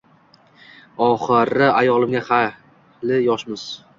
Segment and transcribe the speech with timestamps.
[1.07, 3.71] Oxiri ayolimga “Hali yoshmiz.